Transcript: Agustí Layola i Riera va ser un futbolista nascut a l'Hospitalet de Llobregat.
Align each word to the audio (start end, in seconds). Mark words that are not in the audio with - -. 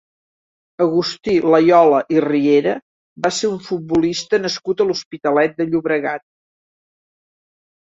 Agustí 0.85 1.35
Layola 1.55 1.99
i 2.15 2.23
Riera 2.27 2.73
va 3.27 3.31
ser 3.41 3.51
un 3.53 3.61
futbolista 3.67 4.41
nascut 4.47 4.83
a 4.83 4.89
l'Hospitalet 4.89 5.57
de 5.63 5.71
Llobregat. 5.71 6.27